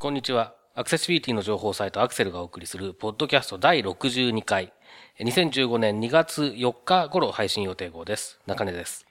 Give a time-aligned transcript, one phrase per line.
[0.00, 0.56] こんにちは。
[0.74, 4.72] アクセシビリティの情報サイトアクセルがお送りする、ポッドキャスト第62回。
[5.20, 8.40] 2015年2月4日頃配信予定号です。
[8.46, 9.06] 中根です。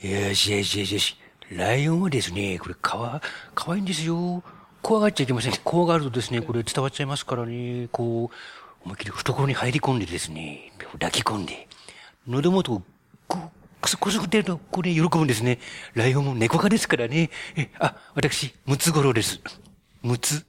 [0.00, 1.16] よしよしよしよし。
[1.52, 3.22] ライオンはですね、これかわ、
[3.54, 4.42] かわいいんですよ。
[4.82, 5.52] 怖がっちゃいけません。
[5.62, 11.68] 怖がるとですね、これ伝わっちゃいますからね、こう、思いっきり懐に入り込んでですね、抱き込んで、
[12.26, 12.82] 喉元を、
[13.32, 15.58] こう、くすくすくってると、これ喜ぶんですね。
[15.94, 17.30] ライオンも猫科ですからね。
[17.56, 19.40] え、あ、私、ムツゴロウです。
[20.02, 20.44] ムツ。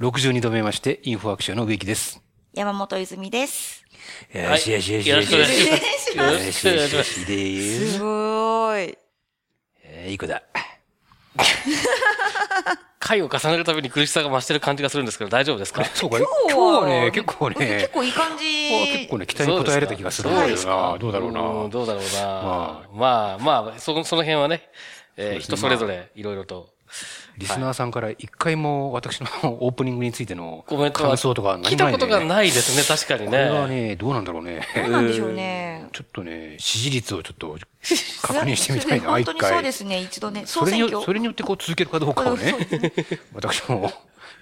[0.00, 2.20] 62度目まして、インフォアクションの植木です。
[2.54, 3.84] 山本泉です。
[4.32, 6.16] よしよしよしよろしくお願いします。
[6.16, 7.14] よろよしよしくお願いします。
[7.14, 7.98] しよしですす。
[8.00, 8.98] ごい。
[9.84, 10.42] えーいい子だ。
[13.00, 15.84] 回を重ねるたびに苦しさが増してる感じがするんですけど、大丈夫ですか？
[15.84, 18.44] そうか、今日今日ははね、結構ね、結構いい感じ。
[18.98, 20.98] 結構ね、期待に応えれた気がするんだけどな。
[20.98, 21.68] どうだろううんな。
[21.70, 22.20] どうだろうな。
[22.20, 24.68] ままあ、まあ、その、その辺はね
[25.40, 26.68] 人それぞれいろいろと。
[27.38, 29.28] リスナーさんから一回も私の
[29.62, 32.26] オープニングについての感想とか何もない聞いたことがい。
[32.26, 33.88] ないですね、確かにこれはね。
[33.88, 34.66] ね、どうなんだろうね。
[34.74, 35.86] どうなんでしょうね。
[35.92, 37.56] ちょっとね、支持率をちょっと
[38.22, 39.72] 確認してみたいな、本一回当にそうで。
[39.72, 40.42] すね、一度ね。
[40.46, 41.06] それによ、総選挙。
[41.06, 42.54] それによってこう続けるかどうかをね
[43.34, 43.92] 私も、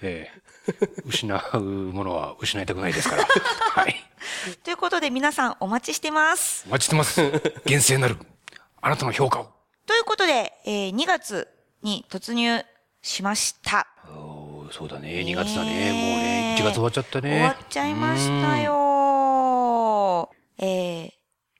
[0.01, 0.47] ええ
[1.05, 3.25] 失うものは失いたくないですから。
[3.25, 3.95] はい。
[4.63, 6.65] ということで皆さんお待ちしてます。
[6.67, 7.21] お待ちしてます。
[7.65, 8.17] 厳正なる。
[8.81, 9.49] あなたの評価を。
[9.85, 11.47] ということで、えー2月
[11.87, 12.63] に突入
[13.01, 13.87] しました。
[14.69, 15.69] そうだね、2月だね。
[15.69, 15.73] もう
[16.21, 17.29] ね、1月終わっちゃったね。
[17.29, 20.29] 終わっちゃいましたよ。
[20.59, 21.11] えー、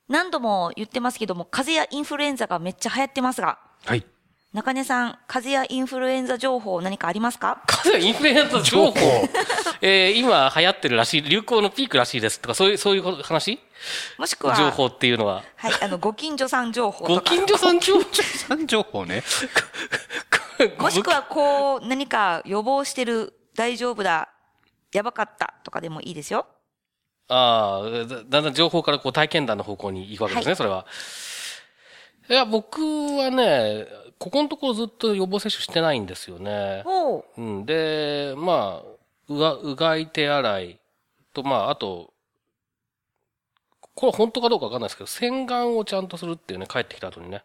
[0.08, 4.04] 何度も言ってますけども、風邪やインフルエンザがめっちゃ流行ってますが、はい。
[4.52, 7.62] 中根さん、風邪やインフルエンザ情報何かありますか？
[7.66, 8.94] 風邪インフルエンザ情報？
[9.80, 13.58] えー今流行ってるらしい、流行のピークらしいですとか、そういう、そういう話？
[14.18, 15.44] もしくは、情報っていうのは。
[15.56, 17.30] はい、あの、ご近所さん情報とか。
[17.32, 18.04] ご近所さん情報？
[18.48, 19.22] 三情報ね。
[20.78, 24.28] もしくは、こう、何か予防してる、大丈夫だ、
[24.92, 26.46] やばかったとかでもいいですよ。
[27.28, 30.86] ああ、だだんだん情報からこう体験談の方向に行くわけですね、はいそれは。
[32.30, 33.86] いや、僕はね、
[34.18, 36.82] ここのところずっと予防接種してないんですよね。
[36.84, 37.40] ほう。
[37.40, 38.98] うん、で、まあ、
[39.28, 40.80] うが、うがい手洗い
[41.32, 42.12] と、まあ、あと、
[43.94, 47.44] これ本当かどうかわかんないですけど、洗顔をちゃんとするっていうね、帰ってきた後にね。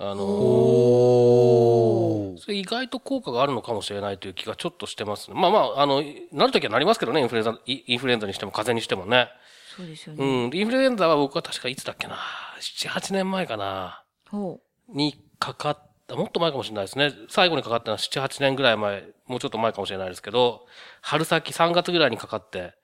[0.00, 5.34] あのおそれ意外と効果があるのかもしれないという気がちょっとしてますね。
[5.38, 9.28] まあまあ、あの、なるときはなりますけどね、インフルエンザ、イインフルエンザにしても風邪にしてもね。
[9.76, 10.48] そうですようね。
[10.48, 10.54] ん。
[10.54, 12.16] インフルエンザは僕は確かいつだっけな
[12.60, 14.04] ？7、8年前かな？
[14.30, 17.12] ほにかかった、もっと前かもしれないですね。
[17.28, 20.64] 最後にかかったのは7、8年ぐらい前、もうちょっと前かもしれないですけど、
[21.00, 22.74] 春先3月ぐらいにかかって、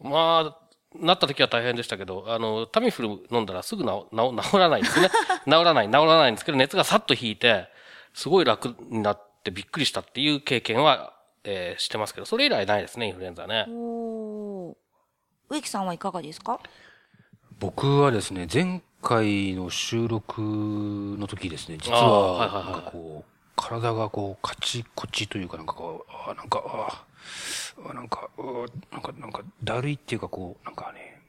[0.00, 0.58] まあ、
[0.96, 5.10] なった時は大変でしたけど、あの、タミフル飲んだらすぐ治治治らないんですね。
[5.44, 7.68] 治らない、治らないんですけど、熱がさっと引いて、
[8.14, 11.12] すごい楽になってびっくりしたっていう経験は、
[11.44, 13.70] えーしてますけど、それ以来ないですね、インフルエンザねう。。
[13.72, 14.74] おー
[15.50, 16.58] 植木さんはいかがですか？
[17.58, 28.30] 僕はですね、前回の収録の時ですね、実は、はいはいはいなんかこう、体がこう、カチコチというか、なんかこう、あーなんか、あーなんか、
[28.90, 31.20] なんか、なんか、だるいっていうかこう、なんかね、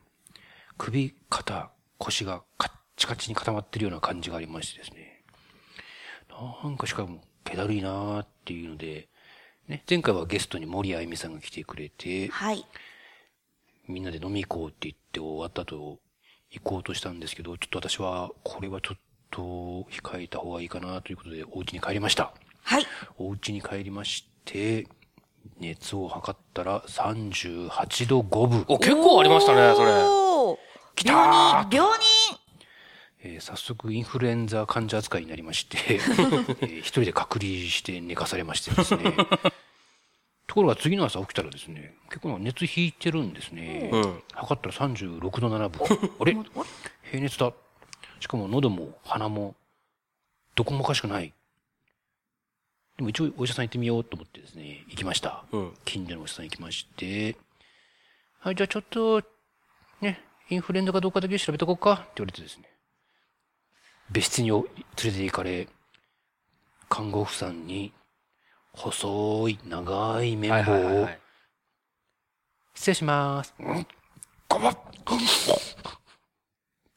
[0.78, 5.24] 首、肩、腰がカッチカチに固まってるような感じがありましてですね。
[6.64, 9.10] なんかしかも、気だるいなーっていうので、
[9.68, 12.66] ね、前回はゲストに森あゆみさんが来てくれて、はい。
[13.88, 16.00] みんなで飲み行こうって言って終わった後、
[16.52, 19.00] 行こうとしたんですけど、ちょっと私は、これはちょっ
[19.30, 19.42] と
[19.92, 22.34] 控えた方がいいかなということで、お家に帰りました。
[22.64, 22.86] はい。
[23.18, 24.88] お家に帰りまして、
[25.60, 28.66] 熱を測ったら38度5分。
[28.68, 29.92] お、結構ありましたね、それ。
[29.92, 30.58] おー
[30.96, 32.40] 来た病人、病人
[33.22, 39.14] えー早速インフルエンザ患者扱いになりまして、 えー一人で隔離して寝かされましてですね。
[40.48, 43.90] ところが次の朝起きたらですね、結構熱引いてるんですね。
[43.94, 46.10] うん測ったら36度7分。
[46.20, 46.34] あれ？
[47.12, 47.54] 平熱だ。
[48.20, 49.56] しかも喉も鼻も、
[50.56, 51.34] どこもおかしくない。
[52.98, 54.59] でも一応お医者さん行ってみようと思ってですね、
[54.90, 55.46] 行きました。
[55.52, 57.36] うん近所のお医者さん行きまして、
[58.40, 59.22] はい、じゃあちょっと、
[60.02, 62.64] ね、インフルエンザかどうかだけ調べとこうかって言われてですね。
[64.12, 64.64] 別室にお
[65.04, 65.68] 連れて行かれ、
[66.90, 67.94] 看護婦さんに、
[68.74, 70.72] 細い長い綿棒
[71.04, 71.10] を、
[72.74, 73.54] 失礼します。
[73.60, 73.88] うん
[74.48, 74.78] ごもっ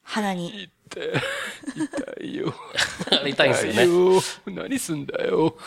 [0.01, 0.69] 鼻に。
[0.89, 2.53] 痛いよ。
[3.11, 3.85] あれ痛いんですよね。
[3.85, 4.21] よ。
[4.45, 5.57] 何すんだよ。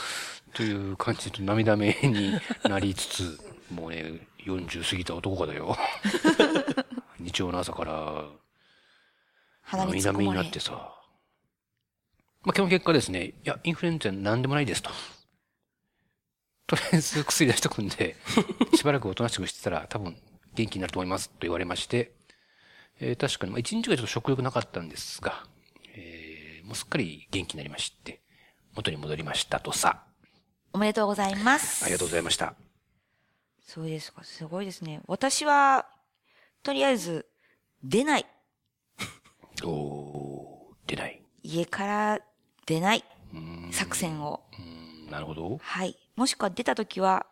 [0.57, 2.33] という感じで涙目に
[2.65, 5.77] なりつつ、もうね、 40過ぎた男がだよ。
[7.21, 8.25] 日曜の朝から、
[9.71, 10.73] 涙目になってさ。
[12.43, 14.91] まあ、基本結果ですね、いや、インフルエンザなんでもないですと。
[16.69, 18.17] とりあえず薬出しとくんで、
[18.75, 20.17] しばらくおとなしくしてたら多分
[20.55, 22.13] 元気になると思いますと言われまして、
[22.99, 25.47] えー確かに、まあ、一日がちょっと食欲なかったんですが、
[25.93, 28.23] えーもうすっかり元気になりまして、
[28.75, 30.06] 元に戻りましたとさ。
[30.77, 31.85] おめでとうございます。
[31.85, 32.55] ありがとうございました。
[33.67, 34.23] そうですか。
[34.25, 35.01] すごいですね。
[35.07, 35.87] 私は、
[36.63, 37.25] とりあえず、
[37.83, 38.27] 出ない。
[39.65, 41.23] おー、出ない。
[41.43, 42.21] 家から
[42.67, 43.03] 出ない
[43.73, 44.43] 作戦を。
[45.09, 45.59] なるほど。
[45.63, 45.97] はい。
[46.15, 47.25] もしくは出たときは、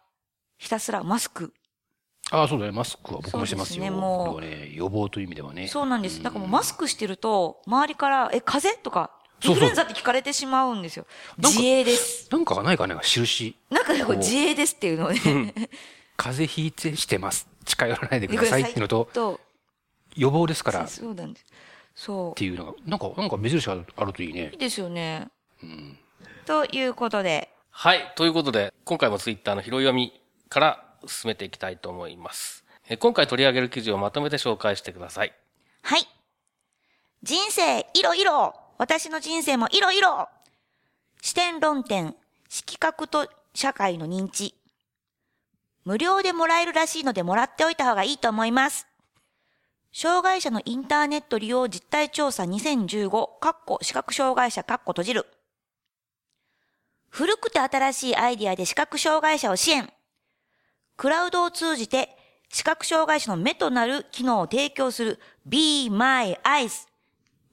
[0.57, 1.53] ひたすらマスク。
[2.31, 2.73] ああ、そうだね。
[2.73, 3.85] マスクは僕もしてますよ。
[3.85, 5.69] そうですねもう予防という意味ではね。
[5.69, 6.23] そうなんです。
[6.23, 8.83] だからもうマスクしてると、周りから、え、風邪？
[8.83, 9.14] とか、イ
[9.45, 11.07] そうそうンフルエンザって聞かれてしまうんですよ。
[11.39, 12.29] なんか自衛です。
[12.31, 13.57] なんかないかね、印。
[13.71, 15.21] なんかね、こう自衛ですっていうのをね、
[16.17, 17.49] 風邪ひいてしてます。
[17.65, 19.41] 近寄らないでくださいっていうのと、と、
[20.17, 21.47] 予防ですからっそうなんです。
[21.95, 24.51] そていうのが、なんか、なんか目印があるといいねう。
[24.53, 24.59] いい。
[24.59, 25.29] ですよね。
[25.63, 25.99] うん。
[26.45, 28.13] ということで、はい。
[28.17, 32.65] ということで、今回もツイッターの拾い読みから進めていきたいと思います。
[32.89, 35.33] え今回取り上げる記事をまとめて紹介してください。
[35.83, 36.07] はい。
[37.23, 40.29] 人生いろいろ私の人生もいろいろ
[41.23, 42.15] 視点論点、
[42.49, 44.55] 色覚と社会の認知。
[45.85, 48.87] 無料でもらえるらしいのでもらっておいた方がいいと思います。
[49.93, 55.27] 障害者のインターネット利用実態調査2015、かっこ視覚障害者かっこ閉じる。
[57.11, 59.89] 古くて新しいアイディアで視覚障害者を支援。
[60.97, 62.09] クラウドを通じて
[62.51, 66.89] 視覚障害者の目となる機能を提供する Be My Eyes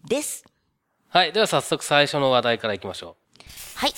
[0.07, 0.50] です。
[1.13, 1.33] はい。
[1.33, 3.17] では早速最初の話題からいきましょ
[3.75, 3.91] はい。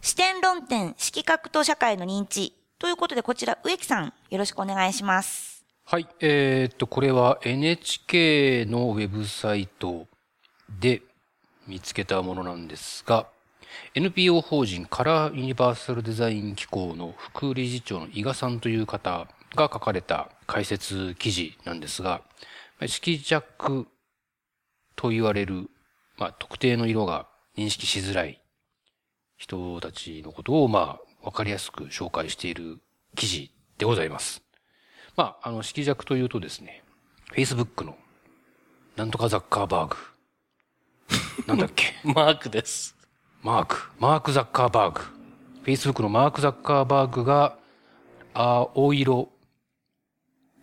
[0.00, 2.52] 視点論点、色覚と社会の認知。
[2.80, 5.64] ということで、こちら、植木さん、よろしくお願いします。
[5.84, 6.08] はい。
[6.18, 10.08] えーっと、これは NHK のウェブサイト
[10.80, 11.00] で
[11.68, 13.28] 見つけたものなんですが、
[13.94, 22.20] NPO 法人カラーユニバーサルデザイン機構の副理事長の伊賀さんという方が書かれた解説記事なんですが、
[22.84, 23.86] 色弱
[24.96, 25.70] と言われる、
[26.18, 28.42] まあ、特定の色が認識しづらい
[29.36, 32.78] 人たちのことを、まあ、わかりやすく紹介している
[33.14, 34.42] 記事でございます。
[35.16, 36.82] まあ、あの、色弱というとですね、
[37.34, 37.96] Facebook の、
[38.96, 39.96] なんとかザッカーバーグ。
[41.46, 41.94] なんだっけ？
[42.04, 42.12] う。
[42.14, 42.96] マークです。
[43.42, 43.76] マーク。
[43.98, 45.00] マーク・ザッカーバーグ。
[45.64, 47.58] Facebook のマーク・ザッカーバーグが、
[48.34, 49.30] 青色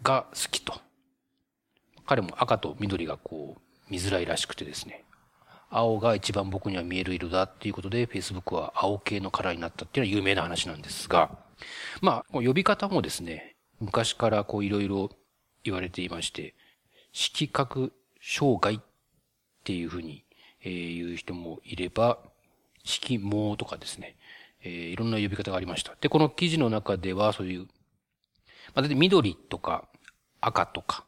[0.02, 0.82] が好きと。
[2.06, 3.62] 彼も赤と緑がこう、
[3.92, 5.03] 見づらいらしくてですね。
[5.76, 11.38] 青が一番僕には見える色だっていうことで、Facebook は青系のカラーになったっていうのは有名な話なんですが、
[12.02, 15.10] まあ、呼び方もですね、昔からこういろいろ
[15.64, 16.54] 言われていまして、
[17.12, 17.92] 色覚
[18.22, 18.80] 障害っ
[19.64, 20.24] ていうふうに、
[20.62, 22.20] えー言う人もいれば、
[22.84, 24.16] 色盲とかですね、
[24.64, 25.96] えーいろんな呼び方がありました。
[26.00, 27.66] で、この記事の中ではそういう、ま
[28.76, 29.88] あ、だいたい緑とか
[30.40, 31.06] 赤とか、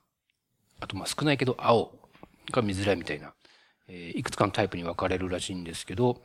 [0.79, 1.91] あとまあ少ないけど青
[2.51, 3.34] が見づらいみたいな、
[3.87, 6.21] えいくつかのタイプに分かれるらしいんですけど、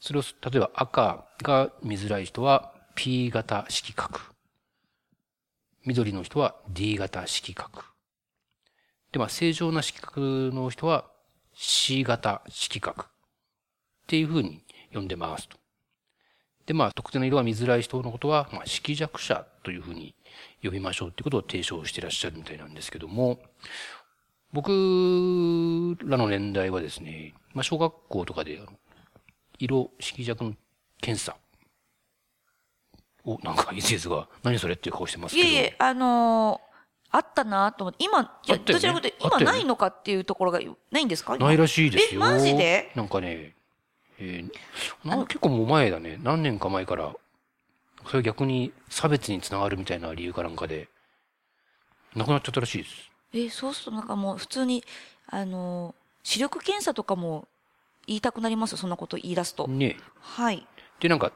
[0.00, 4.20] それを、例えば赤が見づらい人は P 型色覚。
[5.84, 7.84] 緑の人は D 型色覚。
[9.12, 11.04] で、まあ正常な色覚の人は
[11.54, 13.06] C 型色覚。
[13.06, 15.56] っていう風に呼んでますと。
[16.66, 20.14] で、まあ、特定の色が見づらい人のことは、まあ、色弱者というふうに
[20.62, 23.38] 呼びましょうっていうことを提唱してらっしゃるみたいなんですけども、
[24.54, 24.70] 僕
[26.04, 28.60] らの年代はですね、まあ、小学校とかで、
[29.58, 30.54] 色色弱の
[31.00, 31.36] 検査
[33.24, 35.48] お、なんか、いついつが、何それっていう顔してますけど。
[35.48, 36.74] いえいえ、あのー
[37.10, 42.20] あったなと思って、今、いやあったよねどちらかというと、今ないのかっていうところがないんですかないらしいですよ。
[42.20, 43.54] えマジでなんかね、
[44.18, 46.18] えーな結構もう前だね。
[46.22, 47.14] 何年か前から、
[48.08, 50.88] それ逆に差別につながるみたいな理由かなんかで、
[52.16, 53.13] なくなっちゃったらしいです。
[53.34, 54.82] え、そうするとなんかもう普通に、
[55.26, 57.46] あのー視力検査とかも
[58.06, 58.72] 言いたくなります？
[58.72, 59.68] よ、そんなこと言い出すと。
[59.68, 59.98] ね。
[60.20, 60.66] はい。
[61.00, 61.32] で、なんか、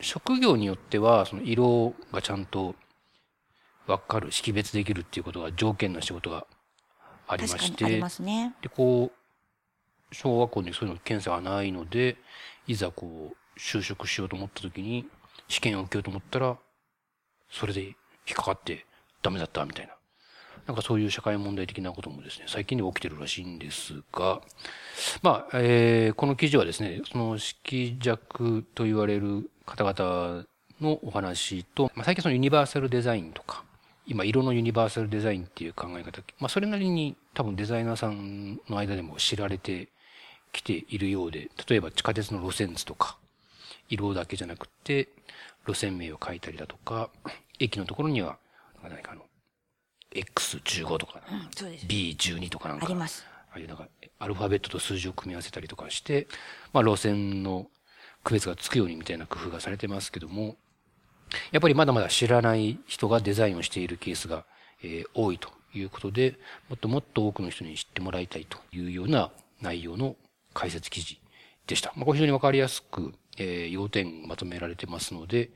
[0.00, 2.74] 職業によっては、その色がちゃんと
[3.86, 6.46] わかる、識別できるっていうことが条件な仕事が
[7.28, 8.54] ありまして、確かにありますね。
[8.62, 12.16] で、こう、小学校にそういうの検査がないので、
[12.66, 15.06] いざこう、就職しようと思った時に、
[15.48, 16.56] 試験を受けようと思ったら、
[17.50, 17.92] それで引
[18.32, 18.86] っかかって
[19.20, 19.92] ダメだったみたいな。
[20.66, 24.40] なんかそういう社会問題的なこともですね、最近で起きてるらしいんですが、
[25.22, 30.44] まあ、えーこの記事はですね、その色弱と言われる方々
[30.80, 33.64] のお話と、まあ、最近そのユニバーサルデザインとか、
[34.06, 39.88] 今、色のユニバーサルデザインっていう考え方、まあ、それなりに多分デザイナーさんの間でも知られて
[40.52, 43.16] きているようで、例えば地下鉄の路線図とか、
[43.88, 45.08] 色だけじゃなくて、
[45.66, 47.10] 路線名を書いたりだとか、
[47.58, 48.38] 駅のところには、
[48.82, 49.22] 何かあの、
[50.14, 51.86] X15 とか、うん、そうです。
[51.86, 53.24] B12 とかなんか、あります。
[53.50, 53.88] ああいうなんか、
[54.18, 56.26] アルファベットと数字を組み合わせたりとかして、
[56.72, 57.66] まあ路線の
[58.24, 60.56] 区別がつくようにみたいな工夫がされてますけども、
[61.52, 64.44] やっぱりまだまだ知らない人がデザインをしているケースが、
[64.82, 66.36] えー多いということで、
[66.68, 70.16] もっともっと多くの人に知ってもらいたいというような内容の
[70.54, 71.20] 解説記事
[71.66, 71.92] でした。
[71.96, 75.50] まあ、これ非常にわかりやすく、えー要点まとめられてますので、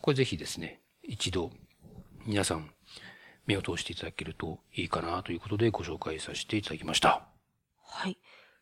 [0.00, 1.50] これぜひですね、一度
[2.26, 2.70] 皆さん
[3.46, 7.22] 目を通していただけるといいかなということでご紹介させていただきました。
[7.82, 8.18] はい。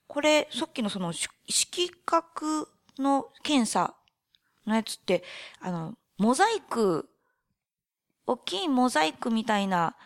[0.06, 3.94] これ、さっきのその、し色覚の検査
[4.66, 5.24] のやつって、
[5.60, 7.08] あの、モザイク、
[8.26, 9.96] 大きいモザイクみたいな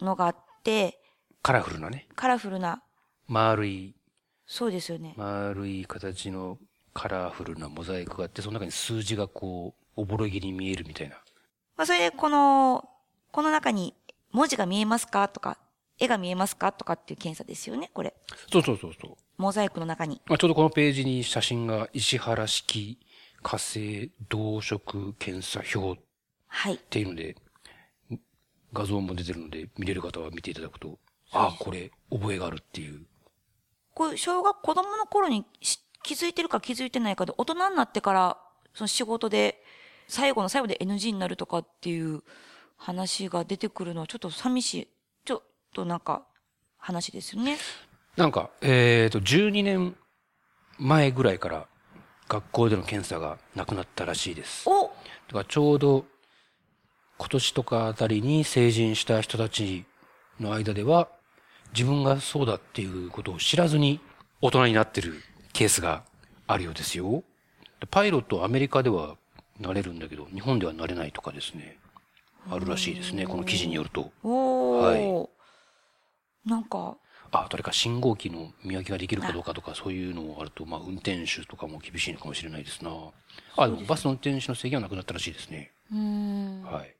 [0.00, 1.00] のがあって、
[1.42, 2.82] カラフルなね、カラフルな、
[3.28, 3.94] 丸い、
[4.46, 5.14] そうですよね。
[5.16, 6.58] 丸い形の
[6.94, 11.16] カラフルなモザイクがあって、その中に数字がこう、おぼろげに見えるみたいな。
[11.76, 12.88] まあ、それでこの、
[13.36, 13.92] この中に
[14.32, 15.58] 文字が見えますかとか、
[15.98, 18.14] 絵が見えますかとかっていう検査ですよね、これ。
[18.50, 19.16] そうそうそうそう。
[19.36, 20.22] モザイクの中に。
[20.24, 22.98] まあ、ちょうどこのページに写真が石原式
[23.42, 26.02] 火星動植検査表っ
[26.46, 26.78] はい。
[26.78, 27.36] ていうので、
[28.72, 30.98] 画像も出てるので、見れる方は見ていただくと、
[31.30, 33.04] ああ、これ、覚えがあるっていう。
[33.92, 38.38] これ、小学子供の頃にし気づいてるか気づいてないかで、大人になってから、
[38.72, 39.62] その仕事で、
[40.08, 42.22] 最後の最後で NG になるとかっていう
[42.76, 44.88] 話が出てくるのはちょっと寂しい。
[45.24, 45.42] ちょっ
[45.72, 46.26] となんか、
[46.78, 47.56] 話ですよね。
[48.16, 49.96] なんか、えっ、と、12年
[50.78, 51.66] 前ぐらいから
[52.28, 54.68] 学校での検査がなくなったらしいです。
[54.68, 54.88] お
[55.28, 56.04] だからちょうど
[57.18, 59.84] 今年とかあたりに成人した人たち
[60.38, 61.08] の間では
[61.72, 64.00] 自分がそうだっていうことを知らずに
[64.42, 66.04] 大人になってるケースが
[66.46, 67.24] あるようですよ。
[67.90, 69.16] パイロットはアメリカでは
[69.58, 71.78] なれるんだけど日本ではなれないとかですね。
[72.50, 73.26] あるらしいですね。
[73.26, 74.10] この記事によると。
[74.22, 75.20] おー。
[75.20, 75.28] は
[76.44, 76.96] なんか、
[77.32, 82.90] あ、どれか信号機の見分けができるかどうかとかそういうのもあると、まあ運転手とかも厳しいのかもしれないですな。
[83.56, 85.72] あ、でもバスの運転手の制限はなくなったらしいですね。
[85.92, 86.62] うーん。
[86.62, 86.96] はい。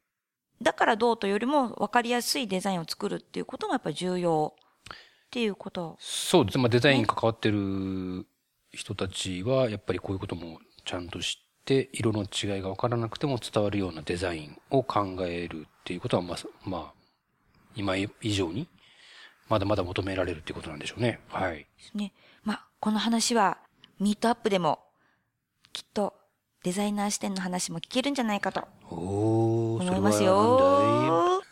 [0.61, 5.97] だからどうというよりも分かりやすいデザインを作るっていうこともやっぱり重要っていうこと。
[6.01, 6.63] そうですね。
[6.63, 8.27] まあ、デザインに関わってる
[8.73, 16.93] 人たちは、やっぱりこういうこともちゃんと知って、色の違いが分からなくても伝わるようなデザインを考えるっていうことは、まあ、まあ、
[17.75, 18.69] 今以上に、
[19.49, 21.21] まだまだ求められるっていうことなんでしょうね。
[21.29, 21.59] はい。
[21.59, 22.13] ですね。
[22.45, 23.59] まあ、この話は、
[24.01, 24.81] ミートアップでも、
[25.73, 26.15] きっと、
[26.63, 31.43] デザイナー視点の話も聞けるんじゃないかとおー、思いますよ。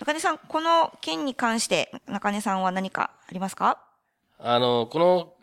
[0.00, 3.80] 中根さん、この件に関して、中根さんは何かありますか？
[4.38, 5.33] あの、この、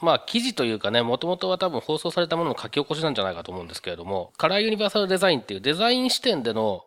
[0.00, 6.84] まあ、記事というかね、もともとは多分放送されたものの書き起こしなんじゃないかと思うんですけれども、カラーユニバーサルデザインっていうデザイン視点での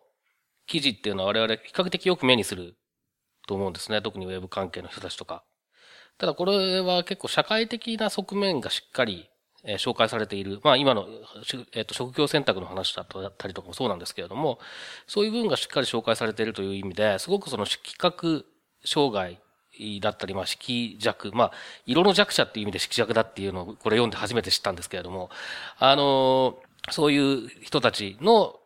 [0.66, 2.76] 記事っていうのは我々比較的よく目にする
[3.46, 4.00] と思うんですね。
[4.00, 5.44] 特にウェブ関係の人たちとか。
[6.18, 9.28] ただこれは結構社会的な側面がしっかり、
[9.64, 10.60] え紹介されている。
[10.64, 11.06] まあ今の、
[11.72, 14.58] えっと職業選択の話だったりとかもそうなんですけれども、
[15.06, 18.44] そういう部分がしっかり紹介されているという意味で、すごくその色覚
[18.84, 19.40] 障害
[20.00, 21.52] だったり、まあ色弱、まあ
[21.86, 25.30] 色の弱者っていう意味で色弱だっていうのをこれ読んで初めて知ったんですけれども、
[25.78, 26.58] あの
[26.90, 28.56] そういう人たちの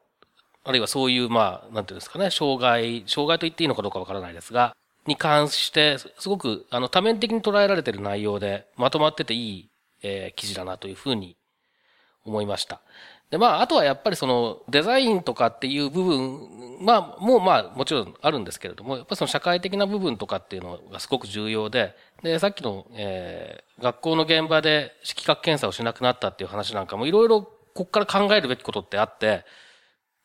[0.66, 9.70] あるいはそういう、まあ、なんていうんですかね、障害、障害と言っていいのかどうかわからないですが、に関して、すごく、あの、多面的に捉えられている内容で、まとまってていい、
[10.02, 11.36] えー記事だなというふうに
[12.25, 12.80] 思いました。
[13.30, 27.42] で、まあ、あとはやっぱりその、デザインとかっていう部分、まあ、もうまあ、もちろんあるんですけれども、やっぱりその社会的な部分とかっていうのがすごく重要で、で、さっきの、えー学校の現場で色覚検査をしなくなったっていう話なんかも、いろいろ
[27.75, 29.45] こっから考えるべきことってあって、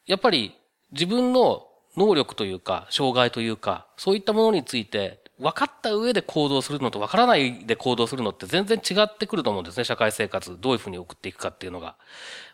[0.06, 0.56] やっぱり
[0.94, 1.68] 自分の
[1.98, 10.56] 能力というか、障害というか、そういったものについて、分かった上で行動するのと分からないで行動するのって全然違ってくると思うんですね、社会生活。
[10.60, 11.96] どういうふうに送っていくかっていうのが。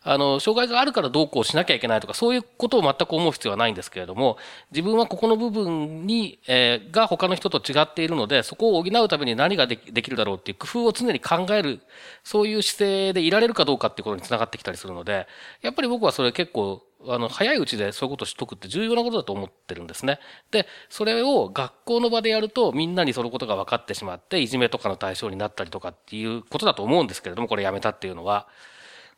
[0.04, 4.38] あの、障害があるからどうこうしなきゃいけないとか、そういうことを全く思う必要はないんですけれども、
[4.72, 11.82] 自分はここの部分に、えーが他の人と違っているので、そこを補うために何ができできるだろうっていう工夫を常に考える、
[12.24, 15.28] そういう姿勢でいられるかどうかっていうことにつながってきたりするので、
[15.62, 20.20] やっぱり僕はそれ結構、あの、早いうちでそういうことをしとくって重要なことだと思ってるんですね。
[20.52, 28.48] で、それを学校の場でやると、みんなにそのことが分かってしまって、いじめとかの対象になったりとかっていうことだと思うんですけれども、これやめたっていうのは。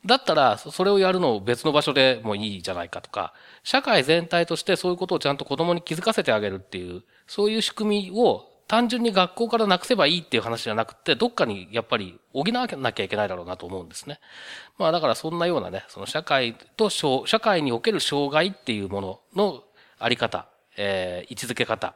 [0.05, 3.33] だったら、それをやるのを別の場所でもいいじゃないかとか、
[3.63, 14.19] 社会全体としてそういうことをちゃんと子供に気づかせてあげるっていう、そういう仕組みを単純に学校からなくせばいいっていう話じゃなくて、どっかにやっぱり補わなきゃいけないだろうなと思うんですね。
[14.77, 19.63] まあだからそんなようなね、その社会と、社会における障害っていうものの
[19.97, 20.45] あり方、
[20.77, 21.95] えー、位置づけ方、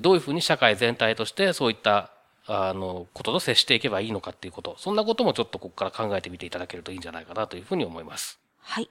[0.00, 2.10] どういうふうに社会全体としてそういった
[2.48, 8.40] あの、ことと接していけばいいのかっていうこと、そんなこともちょっとここから考えてみていただけるといいんじゃないかなというふうに思います。
[8.58, 8.90] はい。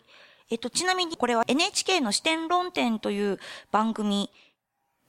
[0.49, 3.39] えっと、ちなみにこれは NHK の視点論点という
[3.71, 4.29] 番組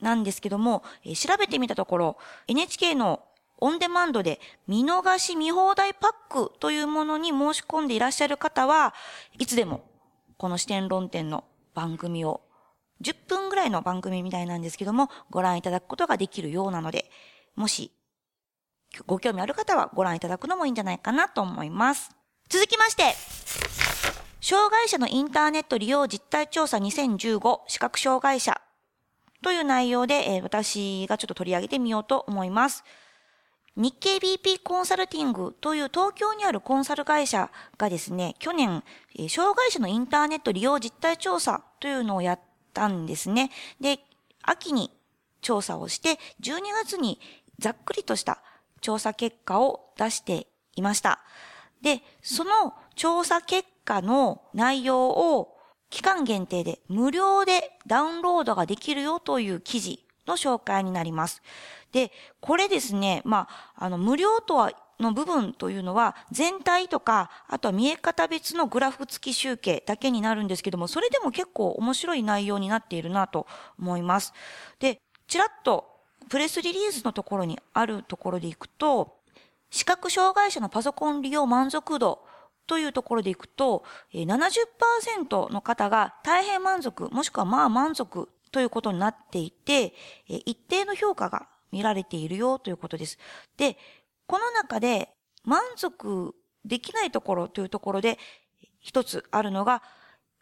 [0.02, 2.16] なんですけども、え、調べてみたところ、
[2.49, 3.25] NHK の
[3.59, 8.92] オンデマンドで見逃し見放題パックというものに申し込んでいらっしゃる方は、
[9.38, 9.88] いつでも
[10.37, 12.40] この視点論点の番組を
[13.02, 17.09] 10分ぐらいの番組みたいなんですけども、ご覧いただくことができるようなので、
[17.54, 17.92] もし
[19.06, 22.11] ご興味ある方はご覧いただくのもいいんじゃないかなと思います。
[22.49, 23.14] 続きまして、
[24.40, 28.61] 障害者のインターネット利用実態調査2015視覚障害者
[29.42, 32.84] という内容で、え、私がちょっと取り上げてみようと思います。
[33.75, 38.84] 日経 BP コンサルティングという東京にあるコンサル会社がですね、去年、
[39.18, 42.40] え、障害者のインターネット利用実態調査というのをやっ
[42.75, 43.50] たんですね。
[43.80, 44.00] で、
[44.42, 44.90] 秋に
[45.40, 47.18] 調査をして、12月に
[47.58, 48.42] ざっくりとした
[48.80, 50.46] 調査結果を出して
[50.76, 51.20] いました。
[51.80, 55.51] で、その調査結果の内容を
[55.92, 61.42] 期間限定で無料でダウンロードができるよという記事の紹介になります。
[61.92, 63.46] で、これですね、ま
[63.76, 73.46] あ、あの、無料とは、の部分というのは全体とか、あとは見え方別のグラフ付き集計だけになるんですけども、それでも結構面白い内容になっているなと
[73.78, 74.32] 思います。
[74.78, 75.90] で、ちらっと
[76.28, 79.16] プレスリリースのところにあるところでいくと、
[79.70, 82.25] 視覚障害者のパソコン利用満足度
[82.72, 89.92] というところでいくと、70%の方が大変満足、もしくはまあ満足ということになっていて、
[90.26, 93.18] 一定の評価が見られているよということです。
[93.58, 93.76] で、
[94.26, 95.11] この中で
[95.44, 98.18] 満足できないところというところで
[98.80, 99.82] 一つあるのが、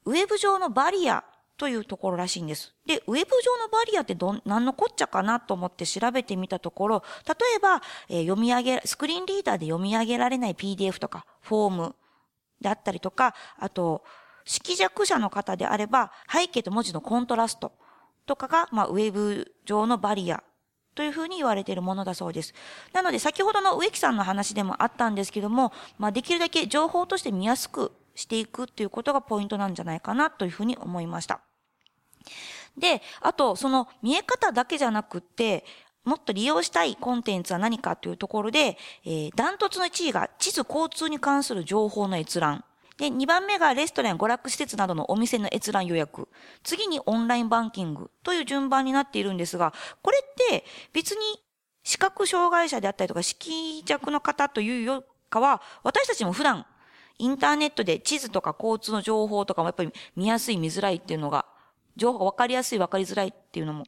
[0.05, 1.25] ウェブ上のバリア
[1.57, 2.77] というところらしいんです。
[2.87, 11.97] で、ウェブ上のバリアってどん、何のこっちゃかなと思って調べてみたところ、例えば、えー、読み上げ、スクリーンリーダーで読み上げられない PDF とか、フォーム
[12.61, 14.05] であったりとか、あと、
[14.45, 17.73] 色弱者の方であれば、背景と文字のコントラスト
[18.27, 20.43] とかが、まあ、ウェブ上のバリア
[20.95, 22.55] というふうに言われているものだそうです。
[22.93, 31.41] なので、先ほどの植木さんの話でもあったんですけども、まあ、できるだけ情報として見やすくしていくっていうことがポイントなんじゃないかなというふうに思いました。
[32.77, 35.65] で、あと、その見え方だけじゃなくって、
[36.05, 42.65] もっと利用したいコンテンツは何かというところで、えー、ダントツの1位が地図交通に関する情報の閲覧。
[42.97, 46.29] で、2番目がレストラン、娯楽施設などのお店の閲覧予約。
[46.63, 51.19] 次にオンラインバンキングという順番になっているんですが、これって別に
[51.83, 56.67] 視覚障害者であったりとか色弱の方というよりかは、私たちも普段
[57.21, 61.45] インターネットで地図とか交通の情報とかもやっぱり見やすい見づらいっていうのが
[61.97, 63.85] 情報が分かりやすい分かりづらいっていうのも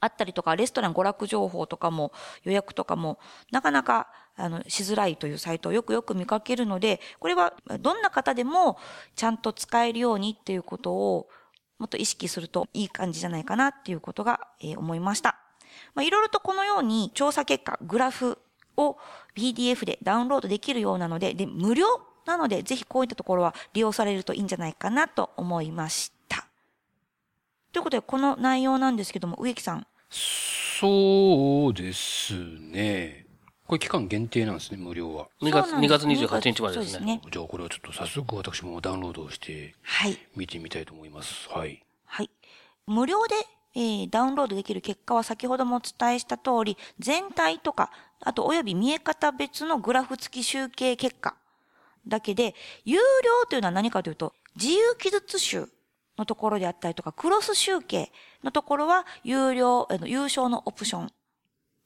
[0.00, 2.12] あったりとか、レストラン娯楽情報とかも
[2.44, 3.18] 予約とかも
[3.50, 8.78] なかなかあのしづらいというサイトをよくよく見かけるので、これはどんな方でも
[9.14, 11.28] ちゃんと使えるようにっていうことを
[11.78, 15.36] もっと意識するといい感じじゃないかなっていうことが、えー、思いました。
[15.94, 18.38] まあ、いろいろとこのように調査結果、グラフ
[18.76, 18.96] を
[19.34, 21.86] PDF でダウンロードできるようなので、で、無料
[22.24, 26.21] なので、ぜひこういったところは利用されるといいんじゃないかなと思いました。
[27.72, 29.86] ということで、この内容なんですけども、植木さん。
[30.10, 33.26] そうですね。
[33.66, 35.28] これ期間限定なんですね、無料は。
[35.40, 37.22] 2月、2月28日までですね。
[37.30, 40.18] じゃあこれはちょっと早速私もダウンロードをして、はい。
[40.36, 41.48] 見てみたいと思います。
[41.48, 41.82] はい。
[42.04, 42.30] はい。
[42.86, 43.36] 無料で、
[43.74, 51.36] えー、ダウンロードできる結果は先ほどもお伝えした通り、全体とか、あとおよび見え方別のグラフ付き集計結果
[52.06, 52.54] だけで、
[52.84, 55.68] 有料というのは何かというと、自由記述集
[56.18, 61.10] のところであったりとか、クロス集計のところは、有料、優勝のオプション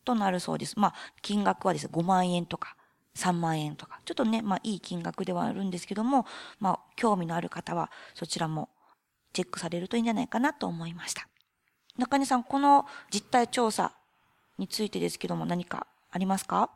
[0.05, 0.79] となるそうです。
[0.79, 2.77] まあ、金額はですね、5万円とか、
[3.17, 6.27] 3万円とか、ちょっとね、まあ、いい金額ではあるんですけども、
[6.59, 8.69] まあ、興味のある方は、そちらも
[9.33, 11.29] チェックされるといいんじゃないかなと思いました。
[11.97, 13.93] 中根さん、この実態調査
[14.59, 16.71] についてですけども、何かありますか？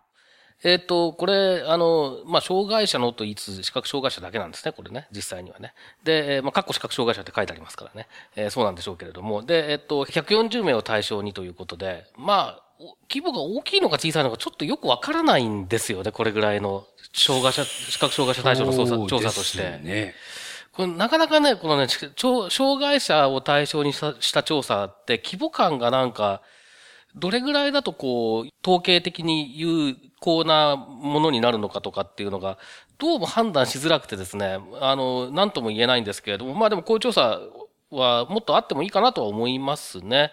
[0.62, 5.72] えっ、と、これ、あの、まあ、障害者のと言いつつ、視覚障害者だけなんですね、これね、実際にはね。
[6.04, 8.08] で、えーまあ、かっこ視覚障害者って書いてありますからね。
[8.36, 9.42] えーそうなんでしょうけれども。
[9.42, 20.14] で、えっ、と、140名を対象にということで、まあ、お規模が大きいのか小さいのかちょっとよくわからないんですよね、これぐらいの障害者、視覚障害者対象の捜査調査として。
[20.72, 26.42] これなかなかね、このね、障害者を対象にした調査って規模感がなんか、
[27.16, 32.58] どれぐらいだとこう、統計的に有効なものになるのかとかっていうのが、
[32.98, 37.40] どうも判断しづらくてですね、あの、なんとも言えないんですけれども、まあでもこういう調査
[37.90, 40.30] はもっとあってもいいかなとは思いますね。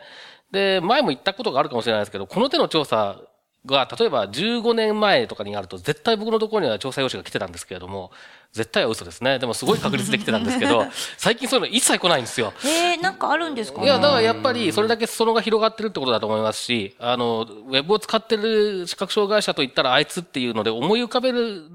[0.52, 3.22] で、前も言ったことがあるかもしれないですけど、この手の調査
[3.68, 8.12] が、例えば15年前とかにあると、絶対僕のところには調査用紙が来てたんですけれども、
[8.54, 9.38] 絶対は嘘ですね。
[9.38, 10.86] でもすごい確率で来てたんですけど、
[11.18, 12.54] 最近そういうの一切来ないんですよ。
[12.64, 21.70] えー、なんかあるんですかねいや、だからやっぱりそれだけ裾野が広がってるってことだと思いますし、あの、ウェブを使ってる視覚障害者といったらあいつっていうので思い浮かべる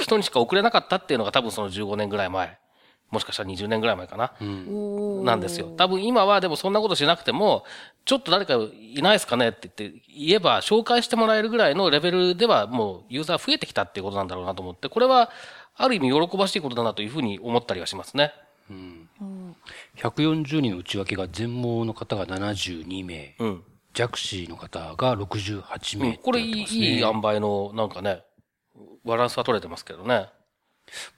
[0.00, 2.58] 人にしか送れなかったっていうのが多分その15年ぐらい前。
[3.10, 4.32] もしかしたら20年ぐらい前かな。
[5.24, 5.72] なんですよ。
[5.76, 7.64] 多分今はでもそんなことしなくても、
[8.04, 15.30] ちょっと誰かいないですかねって言って言えば紹介してもらえるぐらいのレベルではもうユーザー増えてきたっていうことなんだろうなと思って、これは
[15.76, 18.32] ある意味喜ばしいことだなというふうに思ったりはしますね。
[19.96, 23.62] 140人の内訳が全盲の方が72名、うん。
[23.94, 28.22] 弱視の方が68名、うん、これいい、いい塩梅の、なんかね、
[29.04, 30.28] バランスは取れてますけどね。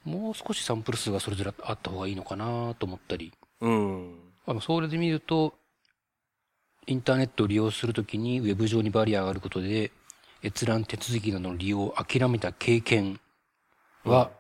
[0.05, 3.33] もう少しサンプル数がそれぞれあった方がいいのかなと思ったり。
[3.61, 4.19] うん。
[4.47, 5.55] あの、それで見ると、
[6.87, 9.91] インターネットを利用するときにウェブ上にバリアがあることで、
[10.43, 13.21] 閲覧手続きなどの利用を諦めた経験
[14.05, 14.31] は、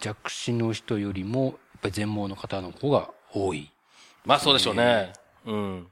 [0.00, 3.70] 弱視の人よりも、やっぱり全盲の方の方が多い。
[4.24, 5.12] まあそうでしょうね。
[5.44, 5.86] うん。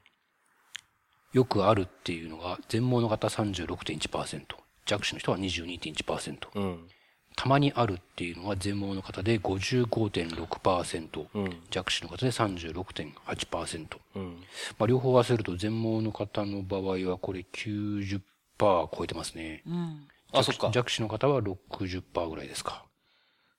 [1.31, 4.41] よくあるっていうのが、全盲の方36.1%、
[4.85, 6.87] 弱視の人は22.1%、うん。
[7.35, 11.57] たまにあるっていうのは全盲の方で55.6%、うん。
[11.69, 13.97] 弱視の方で36.8%。
[14.15, 14.37] うん。
[14.79, 18.21] まあ、両方合わせると全盲の方の場合はこれ90%
[18.57, 19.63] 超えてますね。
[19.67, 20.07] うん。
[20.31, 20.71] あ、そっか。
[20.71, 22.85] 弱視の方は60%ぐらいですか。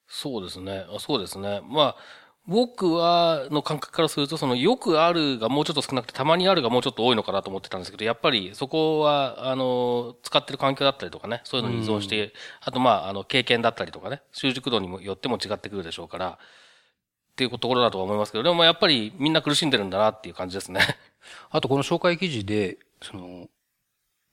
[0.08, 0.86] そうですね。
[0.88, 1.60] あそうですね。
[1.68, 1.96] まあ、
[2.48, 16.38] 僕は、の感覚からすると、その、よくあるがもうちょっと少なくて、たまにあるがもうちょっと多いのかなと思ってたんですけど、やっぱりそこは、あの、使ってる環境だったりとかね、そういうのに依存して、あと、まあ、あの、経験だったりとかね、習熟度にもよっても違ってくるでしょうから、
[17.32, 20.80] っていうところだとは思いますけど、でもまあやっぱりみんな苦しんでるんだなっていう感じですね。
[21.50, 23.48] あとこの紹介記事で、その、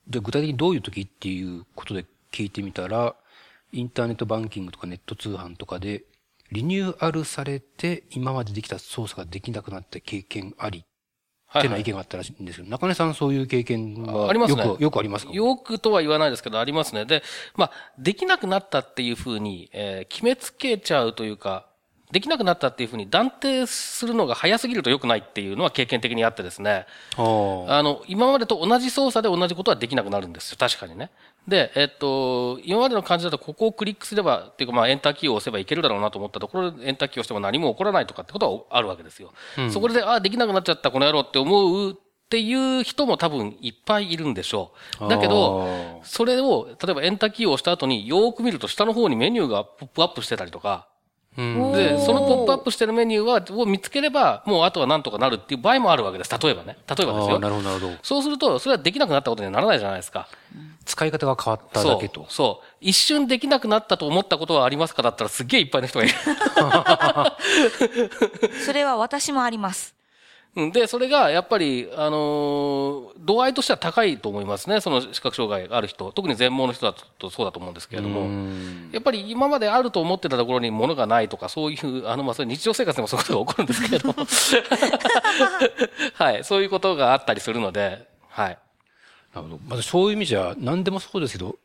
[0.07, 3.15] で具体的にどういう時っていうことで聞いてみたら、
[3.73, 6.05] インターネットバンキングとかネット通販とかで、
[6.53, 10.81] リニューアルされて今までできた操作ができなくなった経験ありっ
[11.51, 14.63] ていうような意見があったらしいんですけど、中根さんそういう経験はありますね。
[14.63, 15.33] よく、よくありますか？
[15.33, 17.05] よくとは言わないですけど、ありますね。
[17.05, 17.23] で、
[17.55, 21.67] まあ、できなくなったっていうふうに、えー決めつけちゃうというか、
[22.13, 26.85] できなくなったっていうふうに断定するのが早すぎると良くないっていうのは経験的にあってですね。
[27.17, 30.57] あの、今までと同じ操作で同じことはできなくなるんですよ。
[30.59, 31.09] 確かにね。
[31.47, 39.33] で、えっと、今までの感じだと、ここをクリックすれば、っていうか、まあ、エンターキーを押せばいけるだろうなと思ったところで、エンターキーを押しても何も起こらないとかってことはあるわけですよ。
[39.71, 41.95] そこで、ああ、できなくなっちゃった、この野郎って思うっ
[42.29, 44.71] ていう人も多分いっぱいいるんでしょ
[45.01, 45.09] う。
[45.09, 50.87] だけど、あそれを、例えばエンターキーを押した後によーく見ると下の方にメニューがポップアップしてたりとか、
[51.37, 56.31] うんで、そのポップアップしてるメニューは、を見つければ、もうあとはなんとかなるっていう場合もあるわけです。
[56.31, 56.77] 例えばね。
[56.87, 57.39] 例えばですよ。
[57.39, 57.97] なるほど、なるほど。
[58.03, 60.27] そうすると、それはできなくなったことにはならないじゃないですか。
[60.85, 62.25] 使い方が変わっただけと。。
[62.29, 62.67] そう。
[62.81, 66.13] 一瞬できなくなったと思ったことはありますかだったらすっげえいっぱいの人がいる。
[68.65, 69.95] それは私もあります。
[70.55, 74.81] うんで、それがやっぱり、あのー度合いとしては高いと思いますね。
[74.81, 76.11] その視覚障害がある人。
[76.11, 78.27] 特に全盲の人だとそうだと思うんですけれども。
[78.91, 84.15] やっぱり今まであると思ってたところに物がないとか、そういう、あの、まあ、それ日常生活でもそういうことが起こるんですけれども。
[86.15, 86.43] はい。
[86.43, 88.57] そういうことがあったりするので、はい。
[89.33, 89.59] なるほど。
[89.67, 91.55] まずそういう意味じゃ、何でもそうですけど、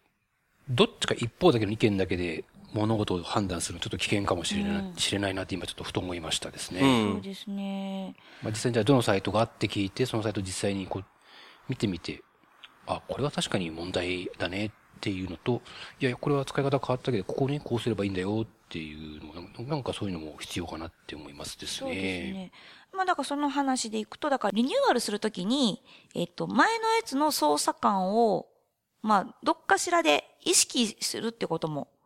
[0.71, 6.81] どっちか一方だけの意見だけで物事を判断するのはちょっと危険かもしれない、知れないなって今ちょっとふと思いましたですね。
[6.81, 8.15] うんそうですね。
[8.43, 11.05] まあ、実際にじゃあどのサイトがあって聞いて、そのサイトを実際にこう、
[11.69, 12.23] 見てみて、
[12.87, 15.63] あ、これは確かに問題だねっていうのと、
[16.01, 22.33] いやいや、これは使い方変わったけど、ここね、こうすればいいんだよっていうのなんなんかそういうのも必要かなって思いますですそうですね。
[22.33, 22.53] ね。
[22.93, 25.83] まあだからその話でいくと、だからリニューアルするときに、
[26.15, 28.47] えっと、前のやつの操作感を、
[29.03, 31.98] まあ、どっかしらで意識するってことも、や、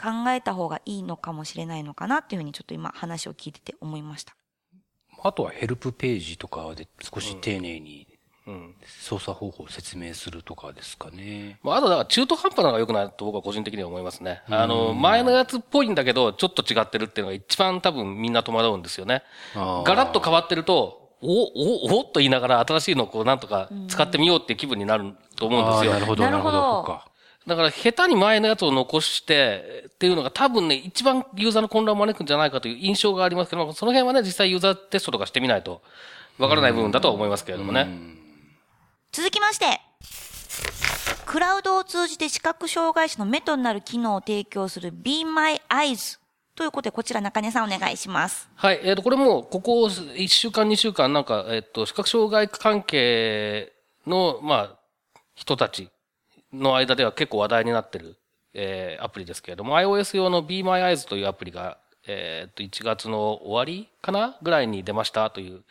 [0.00, 4.34] 考えた方がいいのかもしれないのかなっていうふうにちょっと今話を聞いてて思いました。
[5.22, 8.06] あとはヘルプページとかで少し丁寧に
[8.46, 8.74] うん。
[8.84, 11.58] 操作方法を説明するとかですかね。
[11.62, 14.42] まあ、あとだから中途半端なのが良くないと僕は個人的には思いますね。
[14.48, 19.22] あの、前のやつっぽいんだけど、ちょっと違ってるっていうのが一番多分みんな戸惑うんですよね。
[19.54, 25.92] ガラッと変わってると、お、お、おっと言いながら新しいのをこうなんとか使ってみようっていう気分になると思うんですよ。
[25.92, 27.09] なるほど、なるほど。
[27.46, 35.82] だから下手に前のやつを残してっていうのが多分ね、一番ユーザーの混乱を招くんじゃないかという印象がありますけど、その辺はね、実際ユーザーテストとかしてみないと
[36.38, 37.88] わからない部分だとは思いますけれどもね。
[39.12, 39.80] 続きまして、
[41.26, 46.18] クラウドを通じて視覚障害者の目となる機能を提供する Be My Eyes
[46.54, 48.50] ということで、こちら中根さんお願いします。
[48.54, 48.80] はい。
[48.82, 53.72] えっ、と、これも、ここ1週間、2週間、なんか、えっ、と、視覚障害関係
[54.06, 54.76] の、まあ、
[55.34, 55.88] 人たち
[56.52, 58.16] の間では結構話題になってる、
[58.54, 65.62] えーアプリですけれども、iOS 用の Be My Eyes というアプリが、えっ、と、1月の終わりかなぐらいに出ましたという、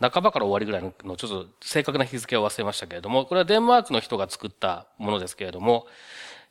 [0.00, 5.86] 半ばから終わりぐらいの、ちょっと正確な日付を忘れましたけれども、これはデンマークの人が作ったものですけれども、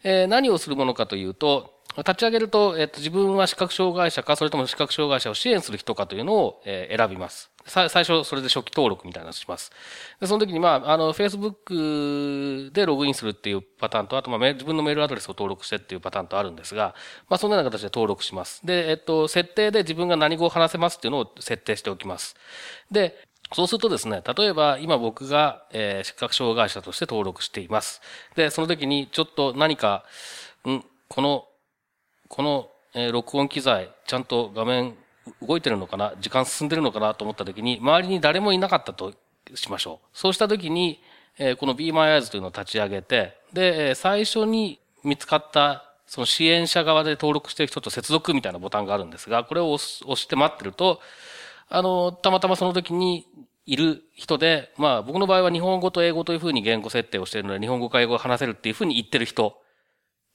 [0.04, 7.52] えー何をするものかというと、立ち上げると、えっと、自分は視覚障害者か、それとも視覚障害者を支援する人かというのを、え選びます。
[7.66, 9.72] 最初、それで初期登録みたいなのします。
[10.20, 16.96] で、その時に、まあ、あの、Facebook でログインするっていうパターンと、あと、まあ、自分のメールアドレスを登録してっていうパターンとあるんですが、
[17.30, 18.66] まあ、そのような形で登録します。
[18.66, 22.36] で、えっと、設定で自分が何語を話せますっていうのを設定しておきます。
[22.90, 23.16] で、
[23.54, 28.02] そうするとですね、例えば今僕が、えー視覚障害者として登録しています。
[28.36, 30.06] で、その時にちょっと何か、
[30.68, 31.46] ん、この、
[32.32, 34.96] この、えー録音機材、ちゃんと画面
[35.46, 39.14] 動いてるのかな時間進んでるのかなと思った時に、周りに誰もいなかったと
[39.54, 40.18] しましょう。
[40.18, 41.02] そうした時に、
[41.38, 51.02] えーこの Be My Eyes というのを立ち上げて、で、え最初に見つかった、その支援者側で登録してる人と接続みたいなボタンがあるんですが、これを押して待ってると、
[51.68, 53.28] あの、たまたまその時に
[53.66, 59.58] いる人で、まあ僕の場合は日本語と英語というふうに言語設定をしているので、日本語か英語が話せるっていうふうに言ってる人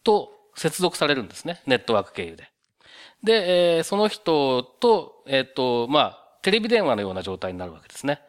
[0.04, 1.60] と接続されるんですね。
[1.66, 2.50] ネットワーク経由で。
[3.22, 8.20] で、えーその人と、えっ、と、まあ、テレビ電話のような状態になるわけですね。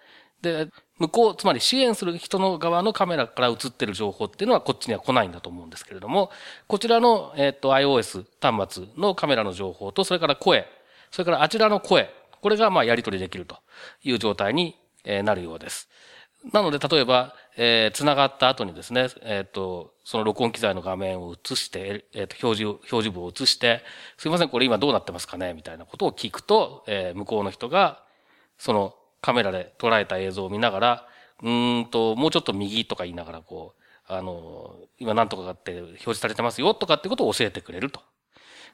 [0.42, 0.68] で、
[1.00, 6.32] 向こう、つまり支援する人の側のカメラから映ってる情報っていうのはこっちには来ないんだと思うんですけれども、
[6.68, 10.68] こちらの、えっ、と、iOS 端末のカメラの情報と、それから声、
[11.12, 12.10] それからあちらの声、
[12.42, 13.58] これがまあやり取りできると
[14.04, 14.76] いう状態に
[15.24, 15.90] なるようです。
[16.52, 23.82] なので、例えば、えー、繋がった後にですね、えっ、と、その録音機材の画面を映して、えっ、と、表示、表示部を映して、
[24.17, 25.54] すいません、これ今どうなってますかね？
[25.56, 28.04] みたいなことを聞くと、えー向こうの人が、
[28.60, 31.08] そのカメラで捉えた映像を見ながら、
[31.41, 38.02] うーんと、もうちょっと右とか言いながら、こう、あの、今何とかって表示されてますよとかってことを教えてくれると。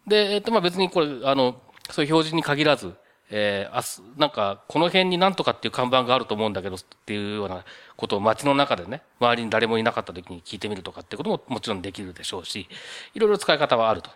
[0.07, 2.93] で、えっ、と、まあ、別にこれ、あの、そういう表示に限らず、
[3.35, 7.65] えー、あす、なんか、この辺になんとかっていう看板があると思うんだけどっていうような
[7.97, 12.67] ことを街の中でね、周りに誰もいなかった時に聞いてみるとかってことももちろんできるでしょうし、
[13.15, 14.11] いろいろ使い方はあると。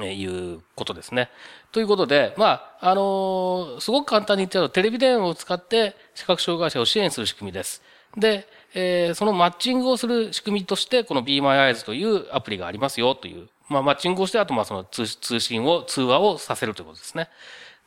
[0.00, 1.30] えいうことですね。
[1.70, 7.82] ということで、まあ、あのーすごく簡単に言っちゃうと、テレビ電話を使って視覚障害者を支援する仕組みです。
[8.16, 15.06] で、えーそのマッチングをする仕組みとして、この Be My Eyes というアプリがありますよという、まあ、マッチングをして、あと、まあ、その通
[15.40, 17.28] 信を、通話をさせるということですね。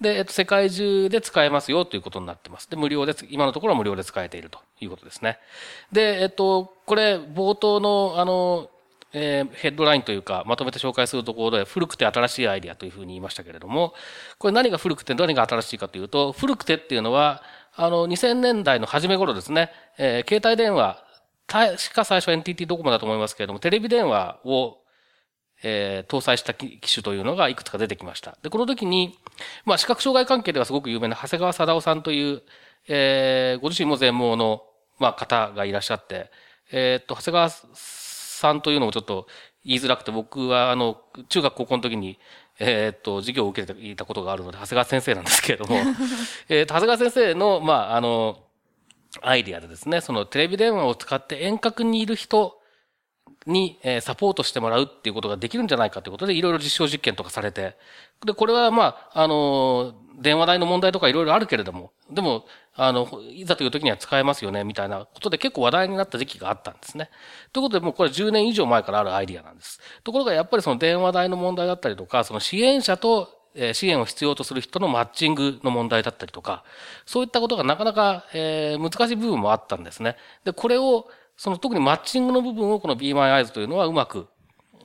[0.02, 2.70] で、えっと、世界中で使えますよということになってます。
[2.70, 5.40] で、無料で、今のところは無料で使えているということですね。
[5.92, 8.70] で、えっと、これ、冒頭の、あの、
[9.14, 13.94] えーヘッドラインというか、まとめて紹介するところで、古くて新しいアイディアというふうに言いましたけれども、
[14.38, 17.42] これ何が古くて何が新しいかというと、古くてっていうのは、
[17.76, 21.02] あの、2000年代の初め頃ですね、えー携帯電話、
[21.48, 24.80] 確か最初は NTT ドコモだと思いますけれども、テレビ電話を
[25.64, 28.38] えー搭載した機種というのがいくつか出てきました。
[28.42, 29.18] で、この時に、
[29.66, 32.42] まあ、視覚障害関係ではすごく有名な長谷川貞夫さんという、
[32.88, 34.64] えーご自身も全盲の、
[35.00, 36.30] まあ、方がいらっしゃって、
[36.72, 39.28] えーっと、長谷川さんというのもちょっと
[39.64, 42.20] 言いづらくて、僕は、あの、中学高校の時に、
[42.60, 45.76] えっと、授業を受けていたことがあるので、長谷川先生なんですけれども、
[46.50, 48.44] えっと、長谷川先生の、まあ、あの、
[49.22, 52.60] アイディアでですね、そのテレビ電話を使って遠隔にいる人
[53.46, 57.78] に、えサポートしてもらうっていうことができるんじゃないかということで、いろいろ実証実験とかされて、
[58.26, 67.10] で、これはまあ、あの、電話代の問題とかいろいろあるけれども、でも、あの、いざという時には使えますよね、みたいなことで結構話題になった時期があったんですね。
[67.54, 69.80] ということで、もうこれ10年以上前からあるアイディアなんです。
[70.04, 76.64] ところがやっぱりその電話代の問題だったりとか、その支援者とえ支援を必要とする人のマッチングの問題だったりとか、
[77.06, 80.18] そういったことがなかなか、えー難しい部分もあったんですね。
[80.44, 84.28] で、これを、その特にマッチングの部分をこの Be My Eyes というのはうまく、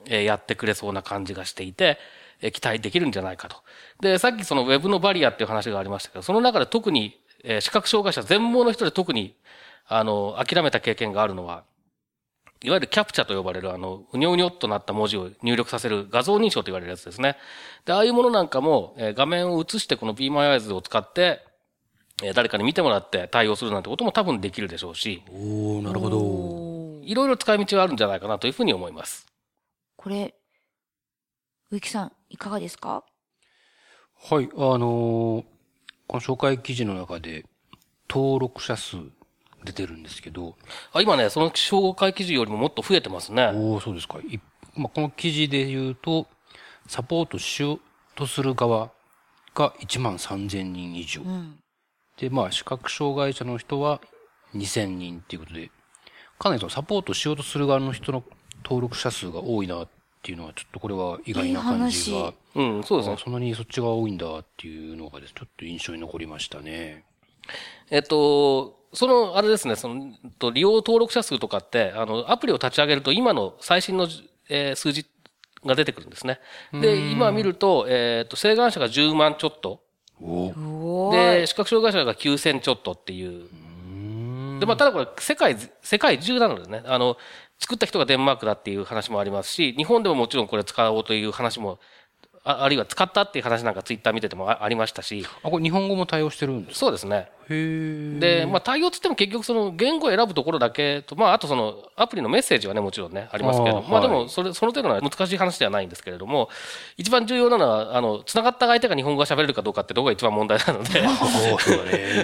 [0.07, 1.97] えやってくれそうな感じがしていて、
[2.41, 3.57] え期待できるんじゃないかと。
[4.01, 9.35] で、さっきその Web のバリアっていう話がありましたけど、その中で特に、え視覚障害者全盲の人で特に、
[9.87, 11.63] あの、諦めた経験があるのは、
[12.63, 17.37] いわゆるキャプチャと呼ばれるあの、うにょうにょっとなった文字を入力させる画像認証と言われるやつですね。
[17.85, 21.43] で、ああいうものなんかも、え画面を映してこの Be My Eyes を使って、
[22.33, 27.01] 誰かに見てもらって対応するなんてことも多分できるでしょうし、おおなるほど。
[27.03, 29.25] いろいろ使い道はあるんじゃないかなというふうに思います。
[29.95, 30.35] これ、
[31.71, 33.03] 植木さん、いかがですか？
[34.29, 35.43] はい、あのー
[36.07, 37.45] この紹介記事の中で、
[38.09, 38.97] 登録者数
[39.63, 40.57] 出てるんですけど、
[40.91, 43.49] あ今ね、その紹介記事よりももっと増えてますね。
[43.55, 44.19] おおそうですか。
[44.19, 44.39] い
[44.75, 46.27] まあ、この記事で言うと、
[46.87, 47.79] サポートしよう
[48.15, 48.91] とする側
[49.55, 51.21] が1万3000人以上。
[51.21, 51.57] うん。
[52.21, 53.99] で、まあ、視覚障害者の人は
[54.53, 55.71] 2000人っていうことで、
[56.37, 58.23] かなりそのサポートしようとする側の人の
[58.63, 59.87] 登録者数が多いなっ
[60.21, 63.23] ていうのは、ちょっとこれは意外な感じがいい話、うん、そうですねあ。
[63.23, 67.05] そんなにそっちが多いんだっていうのがです、ちょっと印象に残りましたね。
[67.89, 74.07] えっと、その、あれですね、その、と利用登録者数とかって、あの、アプリを立ち上げると今の最新の、
[74.47, 75.07] えー数字
[75.65, 76.39] が出てくるんですね。
[76.71, 79.81] で、今見ると、えっと、請願者が10万ちょっと。
[81.11, 83.47] で、視覚障害者が9000ちょっとっていう。
[84.59, 87.17] で、まあ、ただこれ、世界、世界中なのでね、あの、
[87.59, 91.79] 作った人がデンマークだっていう話もありますし、日本でももちろんこれ使おうという話も、
[92.43, 96.79] ああるいは使ったっていう話なんかツイッター見ててもあありましたし、あ、これ日本語も対応してるんですか？
[96.79, 97.29] そうですね。
[98.19, 106.49] で、まあ、対応つっても結局その言語を選ぶところだけと、まあ、あとそのアプリのメッセージはね、もちろんね、ありますけど、まあではいも、それ、その程度の難しい話ではないんですけれども、
[106.97, 110.89] 一番重要なのは、あの、繋がった相手が日本語が喋れるかどうかってところが一番問題なので、
[111.59, 112.19] そうね。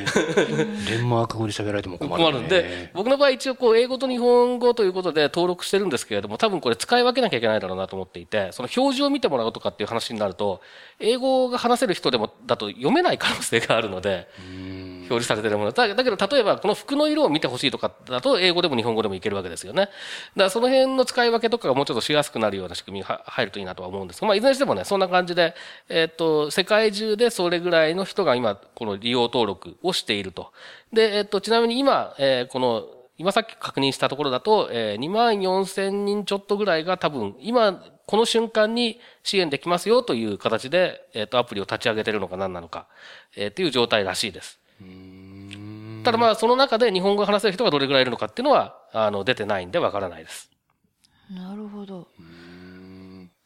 [0.88, 2.30] デンマーク語で喋られても困る、ね。
[2.32, 10.62] 困るんで、僕の場合一応こう、英語と日本語ということで登録してるんですけれども、多分これ使い分けなきゃいけないだろうなと思っていて、その表示を見てもらうとかっていう話になると、
[11.00, 14.28] 英語が話せる人でも、だと読めない可能性があるので、
[15.10, 15.72] 表示されてるもの。
[15.72, 19.84] だだけど、例えば、この服の色を見てほしいとかだと、英語でも日本語でもいけるわけですよね。
[19.84, 19.91] だか
[20.36, 25.56] ら、その辺の使い分けとかがもうちょっとしやすくなるような仕組みが入るといいなとは思うんですが、まあ、いずれにしてもね、そんな感じで、
[25.89, 30.52] えっ、と、世界中でそれぐらいの人が今、この利用登録をしていると。
[30.93, 32.86] で、えっ、と、ちなみに今、えーこの、
[33.17, 42.88] 今さっき確認したところだと、えー、2万4千人ちょっとぐらいが多分、今、この瞬間に支援できますよという形で、えっ、と、アプリを立ち上げてるのか何なのか、
[43.36, 44.60] えー、っていう状態らしいです。
[46.04, 50.50] ただまあ、その中で日本語を話せる人がどれぐらいいるのかっていうのは、あの、出てないんでわからないです。
[51.30, 52.08] なるほど。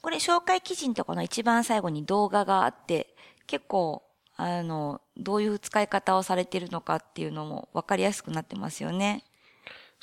[0.01, 3.15] これ紹介記事のところの一番最後に動画があって、
[3.47, 4.03] 結構、
[4.35, 9.23] あの、どういう使い方をされているのかっていうのも分かりやすくなってますよね。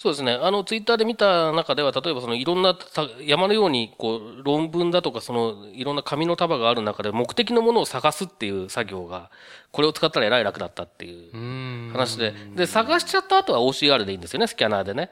[0.01, 0.39] そうですね。
[0.41, 9.29] あの、ツイッターで見た中では、例えばそのいろんなた山のように、こう、論文だとか、その、いろんな紙の束がある中で、目的のものを探すっていう作業が、
[9.73, 15.11] これを使ったらえらい楽だったっていう話で、で、探しちゃった後は OCR でいいんですよね、スキャナーでね。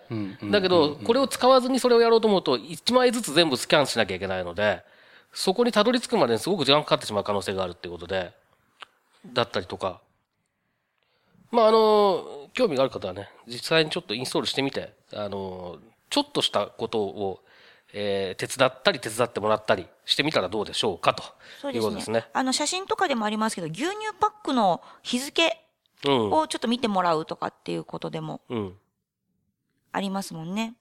[0.52, 4.84] だけど、これを使わずにそれをやろうと思うと、1枚ずつ全部スキャンしなきゃいけないので、
[5.32, 8.30] そこにたどり着くまでにすごく時間かかってしまう可能性があるっていうことで、
[9.32, 10.00] だったりとか。
[11.50, 15.76] まあ、あの、興味がある方はね、実際にちょっとインストールしてみて、あの、
[16.08, 17.40] ちょっとしたことを、
[17.92, 21.22] えー手伝ったり手伝ってもらったりしてみたらどうでしょうかと
[21.60, 21.76] そうですね。
[21.76, 22.24] いうことですね。
[22.32, 25.56] あの、写真とかでもありますけど、牛乳パックの日付
[26.06, 26.32] うん。
[26.32, 28.76] をちょっと見てもらうとかっていうことでもうん。
[29.92, 30.74] ありますもんね。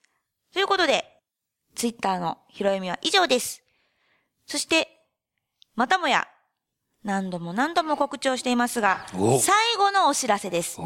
[0.54, 1.06] ということで、
[1.76, 3.62] ツイッターの拾い読みは以上です。
[4.46, 4.88] そして、
[5.76, 6.28] またもや、
[7.04, 10.80] 何度も何度も告知をしていますがお、最後のお知らせです。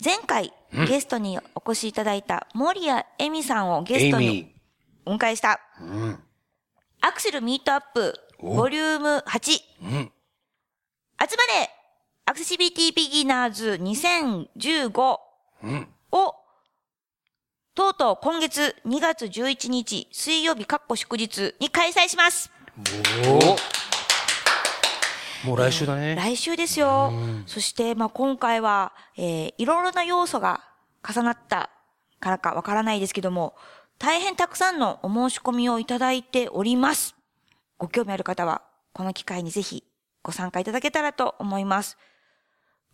[0.00, 0.52] お前回、
[0.88, 4.54] ゲストにお越しいただいた森谷恵美さんをゲストにミ
[5.06, 5.84] お迎えした、ー。
[5.84, 6.18] うん。
[7.00, 9.90] アクセルミートアップ、おボリューム8、うん。
[9.90, 11.70] 集まれ
[12.26, 15.18] アクセシビリティビギナーズ2015
[15.62, 15.88] うん。
[16.12, 16.34] を、
[17.74, 22.50] とうとう今月2月11日水曜日かっこ祝日に開催します。
[23.26, 23.73] お
[25.44, 26.14] もう来週だね。
[26.14, 27.12] 来週ですよ。
[27.46, 30.62] そして、まあ、今回は、えーいろいろな要素が
[31.06, 31.70] 重なった
[32.20, 33.54] からかわからないですけども、
[33.98, 37.14] 大変たくさんのお申し込みをいただいております。
[37.78, 39.84] ご興味ある方は、この機会にぜひ
[40.22, 41.98] ご参加いただけたらと思います。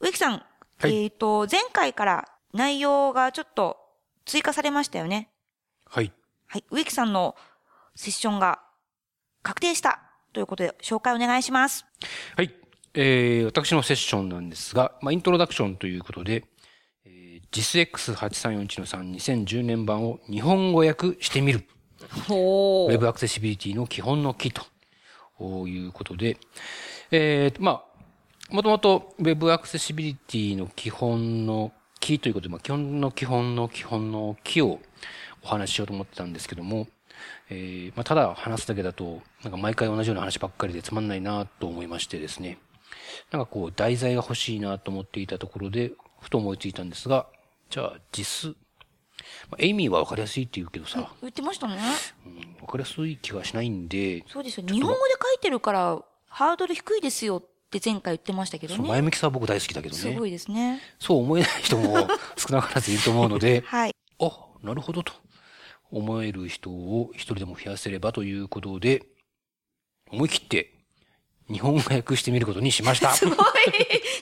[0.00, 0.42] 植木さん、
[0.78, 3.76] はいえっ、と、前回から内容がちょっと
[4.24, 5.30] 追加されましたよね。
[5.86, 6.12] はい。
[6.46, 6.64] はい。
[6.70, 7.36] 植木さんの
[7.94, 8.60] セッションが
[9.42, 11.84] 確定したということで、紹介お願いします。
[12.36, 12.54] はい。
[12.94, 16.44] えー、私のセッションなんですが、まあ、イントロダクションということで、
[17.04, 21.64] えー、JISX8341 の3 2010年版を日本語訳してみる。
[22.26, 24.64] ほウェブアクセシビリティの基本の木と
[25.68, 26.38] いうことで、
[27.10, 27.84] えー、ま
[28.50, 34.80] あ、もともと Web アクセシビリティの基本の木ということで、まあ、基本の基本の基本の木を
[35.42, 36.88] お話ししようと思ってたんですけども、
[37.50, 42.58] えーまあ、ただ話すだけだと、なんか毎回同じような話ばっかりでつまんないなと思いましてですね、
[43.30, 47.26] なんかこう、題材が欲しいなと思っていたところで、ふと思いついたんですが、
[47.68, 48.50] じゃあ、実、
[49.50, 51.76] まあ、エイミーはわかりやすいって言うけどさ、言ってましたね。
[52.26, 54.66] うん、わかりやすい気がしないんで、そうですよ。
[54.66, 58.88] 日本語で書いてるから、ハードル低いですよって前回言ってましたけどね。
[58.88, 60.00] 前向きさは僕大好きだけどね。
[60.00, 60.80] すごいですね。
[60.98, 63.94] そう思えない人も少なからずいると思うので、 はい。
[64.20, 64.30] あ、
[64.62, 65.12] なるほどと
[65.90, 69.04] 思える人を一人でも増やせればということで、
[70.10, 70.72] 思い切って
[71.50, 73.10] 日本語訳してみることにしました。
[73.14, 73.36] すごい。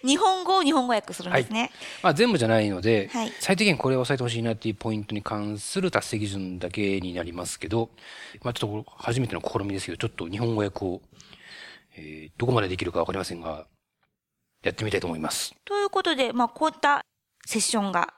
[0.03, 1.71] 日本語を日本語訳するんですね。
[2.03, 7.91] まあ全部じゃないので、はい最低限これを押さえてほしいなっていうポイントに関する達成基準だけになりますけど、
[8.43, 11.03] まあちょっと初めての試みですけど、ちょっと日本語訳を、
[11.97, 13.67] えーどこまでできるかわかりませんが、
[14.63, 15.55] やってみたいと思います。
[15.65, 17.05] ということで、まあ、こういった
[17.47, 18.15] セッションが、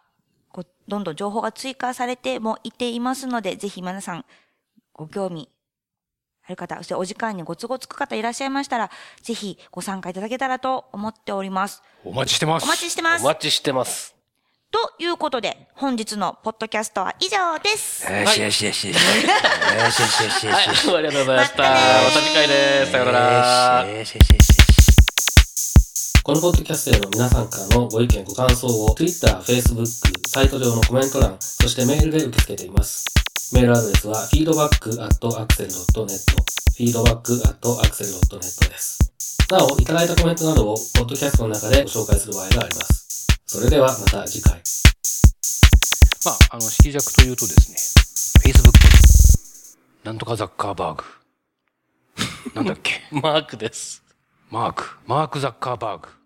[0.53, 4.24] こう、どんどん情報が追加されてもいていますので、ぜひ皆さん、
[4.92, 5.48] ご興味
[6.46, 8.90] ある方、そしてお時間にご都合つく方いらっしゃいましたら、
[9.22, 11.82] ぜひご参加いただけたらと思っております。
[12.05, 12.64] お待ちしてます。
[12.64, 13.22] お待ちしてます。
[13.22, 14.14] お待ちしてます。
[14.72, 18.11] ということで、本日のポッドキャストは以上です。
[18.11, 18.96] よしよしよしよし。
[18.96, 21.62] よしよしよしよし ありがとうございました。
[21.62, 22.92] また次回です。
[22.92, 23.86] さようなら。
[23.88, 24.59] よしよしよし
[26.31, 29.85] このポッドキャストへの皆さんからのご意見、ご感想を Twitter、Facebook、
[30.28, 33.05] サイト上のコメント欄、そしてメールで受け付けています。
[33.53, 36.07] メールアドレスは feedback.axel.net
[36.78, 39.01] feedback.axel.net です。
[39.51, 43.26] なお、いただいたコメントなどをポッドキャストの中でご紹介する場合があります。
[43.47, 44.62] それではまた次回。
[46.24, 48.70] まあ、あの、色弱というとですね、Facebook、
[50.05, 51.03] なんとかザッカーバーグ。
[52.55, 53.01] なんだっけ？
[53.11, 54.01] マークです。
[54.49, 56.20] マーク、マークザッカーバーグ。